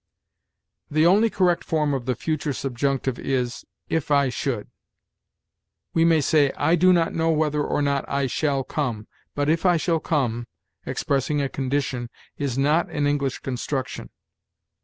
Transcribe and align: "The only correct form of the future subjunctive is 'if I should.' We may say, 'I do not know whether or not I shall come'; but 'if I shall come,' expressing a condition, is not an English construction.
"The 0.89 1.05
only 1.05 1.29
correct 1.29 1.63
form 1.63 1.93
of 1.93 2.07
the 2.07 2.15
future 2.15 2.53
subjunctive 2.53 3.19
is 3.19 3.65
'if 3.87 4.09
I 4.09 4.29
should.' 4.29 4.67
We 5.93 6.05
may 6.05 6.21
say, 6.21 6.51
'I 6.57 6.75
do 6.77 6.91
not 6.91 7.13
know 7.13 7.29
whether 7.29 7.61
or 7.63 7.83
not 7.83 8.09
I 8.09 8.25
shall 8.25 8.63
come'; 8.63 9.07
but 9.35 9.47
'if 9.47 9.63
I 9.63 9.77
shall 9.77 9.99
come,' 9.99 10.47
expressing 10.87 11.39
a 11.39 11.49
condition, 11.49 12.09
is 12.35 12.57
not 12.57 12.89
an 12.89 13.05
English 13.05 13.41
construction. 13.41 14.09